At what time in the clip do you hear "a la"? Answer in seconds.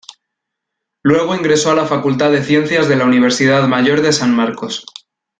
1.69-1.85